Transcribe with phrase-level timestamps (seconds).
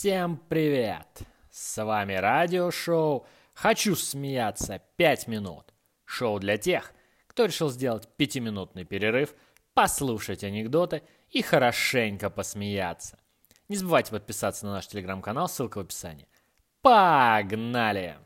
[0.00, 1.22] Всем привет!
[1.50, 5.74] С вами радиошоу «Хочу смеяться 5 минут».
[6.04, 6.92] Шоу для тех,
[7.26, 9.34] кто решил сделать пятиминутный перерыв,
[9.74, 13.18] послушать анекдоты и хорошенько посмеяться.
[13.68, 16.28] Не забывайте подписаться на наш телеграм-канал, ссылка в описании.
[16.80, 18.18] Погнали!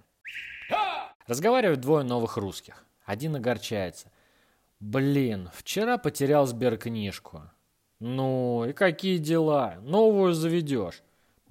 [1.26, 2.84] Разговаривают двое новых русских.
[3.06, 4.12] Один огорчается.
[4.78, 7.44] Блин, вчера потерял сберкнижку.
[7.98, 9.78] Ну, и какие дела?
[9.80, 11.02] Новую заведешь.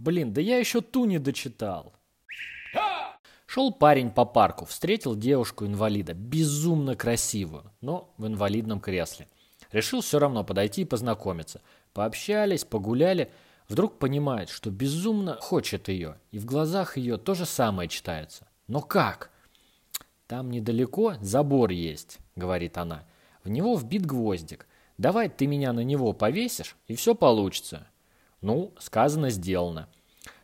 [0.02, 1.94] Блин, да я еще ту не дочитал.
[3.46, 9.28] Шел парень по парку, встретил девушку-инвалида, безумно красивую, но в инвалидном кресле.
[9.72, 11.62] Решил все равно подойти и познакомиться.
[11.94, 13.32] Пообщались, погуляли.
[13.70, 18.48] Вдруг понимает, что безумно хочет ее, и в глазах ее то же самое читается.
[18.66, 19.30] Но как?
[20.26, 23.06] Там недалеко забор есть, говорит она.
[23.44, 24.66] В него вбит гвоздик.
[24.98, 27.86] Давай ты меня на него повесишь, и все получится.
[28.42, 29.88] Ну, сказано, сделано.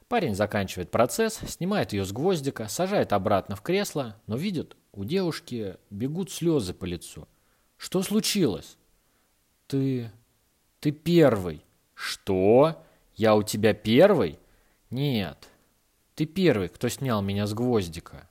[0.07, 5.75] Парень заканчивает процесс, снимает ее с гвоздика, сажает обратно в кресло, но видит, у девушки
[5.89, 7.27] бегут слезы по лицу.
[7.75, 8.77] Что случилось?
[9.67, 10.11] Ты...
[10.79, 11.61] ты первый.
[11.93, 12.83] Что?
[13.15, 14.39] Я у тебя первый?
[14.89, 15.49] Нет.
[16.15, 18.29] Ты первый, кто снял меня с гвоздика.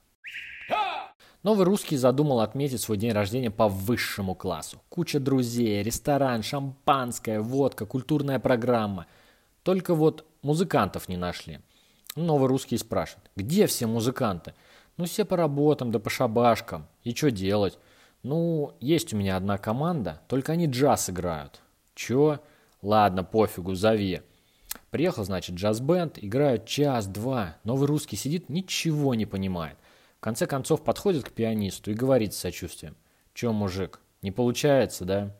[1.43, 4.81] Новый русский задумал отметить свой день рождения по высшему классу.
[4.89, 9.05] Куча друзей, ресторан, шампанское, водка, культурная программа.
[9.67, 11.59] Только вот музыкантов не нашли.
[12.15, 14.53] Новый русский спрашивает, где все музыканты?
[14.95, 16.87] Ну, все по работам да по шабашкам.
[17.03, 17.77] И что делать?
[18.23, 21.59] Ну, есть у меня одна команда, только они джаз играют.
[21.95, 22.39] Чё?
[22.81, 24.21] Ладно, пофигу, зови.
[24.89, 27.57] Приехал, значит, джаз-бенд, играют час-два.
[27.65, 29.77] Новый русский сидит, ничего не понимает.
[30.15, 32.95] В конце концов подходит к пианисту и говорит с сочувствием.
[33.33, 35.35] Чё, мужик, не получается, да?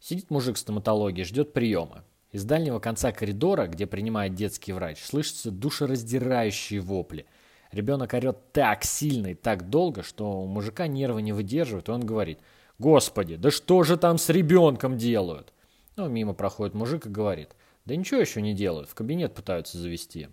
[0.00, 2.04] Сидит мужик в стоматологии, ждет приема.
[2.32, 7.26] Из дальнего конца коридора, где принимает детский врач, слышатся душераздирающие вопли.
[7.72, 12.06] Ребенок орет так сильно и так долго, что у мужика нервы не выдерживают, и он
[12.06, 12.38] говорит,
[12.78, 15.52] «Господи, да что же там с ребенком делают?»
[15.96, 17.50] Ну, мимо проходит мужик и говорит,
[17.84, 20.28] «Да ничего еще не делают, в кабинет пытаются завести».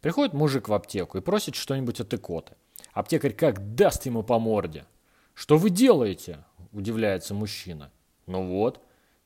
[0.00, 2.54] Приходит мужик в аптеку и просит что-нибудь от икоты.
[2.92, 4.84] Аптекарь как даст ему по морде.
[5.34, 7.90] «Что вы делаете?»– удивляется мужчина.
[8.26, 8.80] «Ну вот,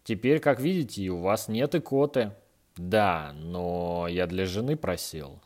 [0.04, 2.32] теперь, как видите, у вас нет икоты».
[2.76, 5.40] «Да, но я для жены просил».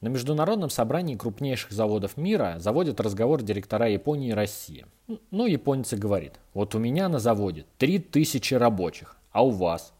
[0.00, 4.86] На международном собрании крупнейших заводов мира заводят разговор директора Японии и России.
[5.30, 9.92] Ну, японец говорит, вот у меня на заводе 3000 рабочих, а у вас?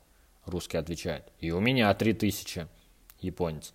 [0.46, 2.66] Русский отвечает, и у меня 3000.
[3.20, 3.74] Японец,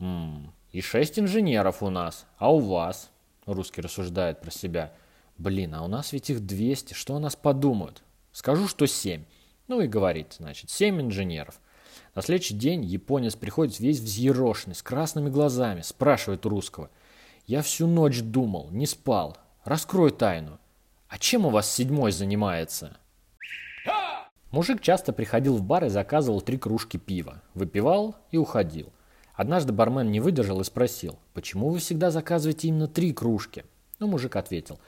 [0.00, 3.10] М и 6 инженеров у нас, а у вас?
[3.46, 4.92] Русский рассуждает про себя.
[5.38, 8.02] Блин, а у нас ведь их 200, что о нас подумают?
[8.32, 9.24] Скажу, что 7.
[9.68, 11.60] Ну и говорит, значит, 7 инженеров.
[12.14, 16.90] На следующий день японец приходит весь взъерошенный, с красными глазами, спрашивает у русского.
[17.46, 19.36] «Я всю ночь думал, не спал.
[19.64, 20.58] Раскрой тайну.
[21.08, 22.96] А чем у вас седьмой занимается?»
[24.50, 27.42] Мужик часто приходил в бар и заказывал три кружки пива.
[27.54, 28.92] Выпивал и уходил.
[29.34, 33.64] Однажды бармен не выдержал и спросил, «Почему вы всегда заказываете именно три кружки?»
[33.98, 34.80] Ну, мужик ответил,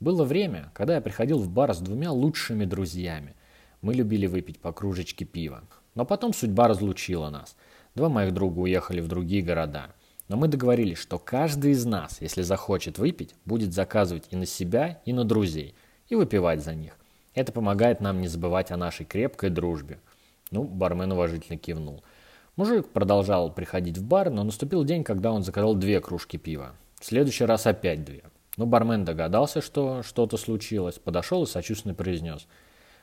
[0.00, 3.34] «Было время, когда я приходил в бар с двумя лучшими друзьями.
[3.82, 5.64] Мы любили выпить по кружечке пива.
[5.94, 7.56] Но потом судьба разлучила нас.
[7.94, 9.88] Два моих друга уехали в другие города.
[10.28, 15.00] Но мы договорились, что каждый из нас, если захочет выпить, будет заказывать и на себя,
[15.04, 15.74] и на друзей,
[16.08, 16.96] и выпивать за них.
[17.34, 19.98] Это помогает нам не забывать о нашей крепкой дружбе.
[20.50, 22.02] Ну, бармен уважительно кивнул.
[22.56, 26.74] Мужик продолжал приходить в бар, но наступил день, когда он заказал две кружки пива.
[27.00, 28.22] В следующий раз опять две.
[28.58, 32.48] Но бармен догадался, что что-то случилось, подошел и сочувственно произнес.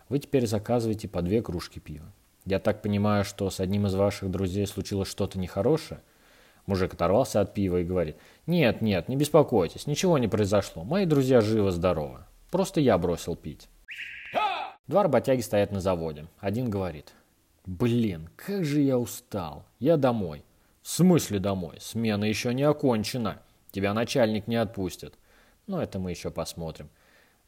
[0.10, 2.12] «Вы теперь заказываете по две кружки пива.
[2.46, 6.02] Я так понимаю, что с одним из ваших друзей случилось что-то нехорошее?
[6.66, 8.18] Мужик оторвался от пива и говорит,
[8.48, 12.26] нет, нет, не беспокойтесь, ничего не произошло, мои друзья живы-здоровы.
[12.52, 13.70] Просто я бросил пить.
[14.88, 16.28] Два работяги стоят на заводе.
[16.40, 17.14] Один говорит,
[17.66, 20.44] блин, как же я устал, я домой.
[20.82, 21.78] В смысле домой?
[21.80, 23.42] Смена еще не окончена.
[23.72, 25.16] Тебя начальник не отпустит.
[25.68, 26.90] Но это мы еще посмотрим.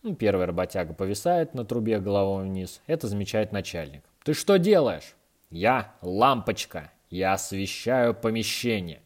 [0.03, 2.81] Ну, первый работяга повисает на трубе головой вниз.
[2.87, 4.03] Это замечает начальник.
[4.23, 5.15] Ты что делаешь?
[5.49, 6.91] Я лампочка.
[7.09, 9.01] Я освещаю помещение.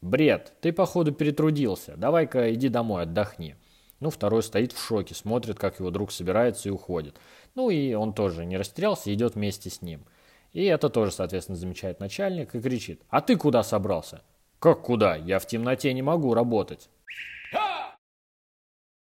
[0.00, 1.96] Бред, ты походу перетрудился.
[1.96, 3.56] Давай-ка иди домой, отдохни.
[4.00, 7.16] Ну, второй стоит в шоке, смотрит, как его друг собирается и уходит.
[7.54, 10.04] Ну, и он тоже не растерялся, идет вместе с ним.
[10.52, 13.02] И это тоже, соответственно, замечает начальник и кричит.
[13.08, 14.22] А ты куда собрался?
[14.58, 15.16] Как куда?
[15.16, 16.88] Я в темноте не могу работать.